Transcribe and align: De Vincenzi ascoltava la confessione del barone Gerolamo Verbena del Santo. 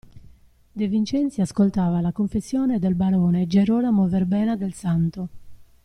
De 0.73 0.87
Vincenzi 0.87 1.41
ascoltava 1.41 2.01
la 2.01 2.11
confessione 2.11 2.79
del 2.79 2.95
barone 2.95 3.45
Gerolamo 3.45 4.07
Verbena 4.07 4.55
del 4.57 4.73
Santo. 4.73 5.29